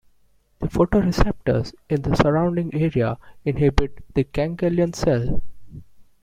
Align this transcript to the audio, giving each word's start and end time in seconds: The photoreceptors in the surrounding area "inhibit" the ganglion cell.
The 0.57 0.67
photoreceptors 0.67 1.75
in 1.87 2.01
the 2.01 2.15
surrounding 2.15 2.73
area 2.73 3.19
"inhibit" 3.45 4.03
the 4.15 4.23
ganglion 4.23 4.93
cell. 4.93 5.41